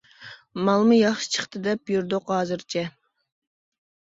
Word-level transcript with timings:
مالمۇ 0.69 0.95
ياخشى 0.99 1.29
چىقتى 1.35 1.61
دەپ 1.67 1.93
يۈردۇق 1.97 2.33
ھازىرچە. 2.37 2.87